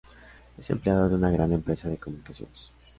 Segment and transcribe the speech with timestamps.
[0.57, 2.71] Es empleado de una gran empresa de comunicaciones.